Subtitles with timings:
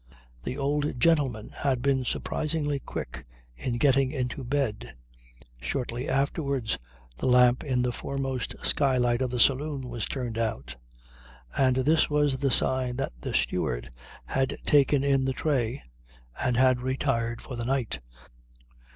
[0.43, 3.23] The old gentleman had been surprisingly quick
[3.55, 4.95] in getting into bed.
[5.61, 6.79] Shortly afterwards
[7.19, 10.75] the lamp in the foremost skylight of the saloon was turned out;
[11.55, 13.91] and this was the sign that the steward
[14.25, 15.83] had taken in the tray
[16.43, 17.99] and had retired for the night.